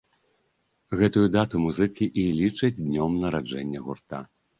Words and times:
Гэтую 1.01 1.25
дату 1.35 1.55
музыкі 1.65 2.07
і 2.21 2.23
лічаць 2.39 2.79
днём 2.87 3.11
нараджэння 3.25 3.83
гурта. 3.89 4.23